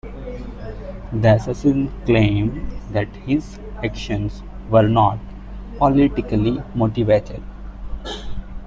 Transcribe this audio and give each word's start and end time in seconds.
The 1.13 1.35
assassin 1.35 1.91
claimed 2.07 2.71
that 2.91 3.07
his 3.17 3.59
actions 3.85 4.41
were 4.71 4.87
not 4.87 5.19
"politically 5.77 6.63
motivated". 6.73 7.43